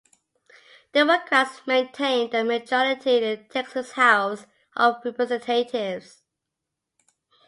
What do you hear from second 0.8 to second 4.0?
Democrats maintained their majority in the Texas